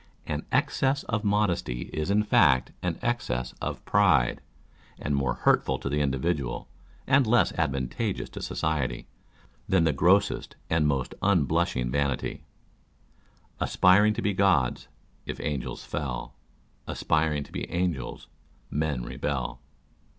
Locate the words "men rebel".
18.71-19.61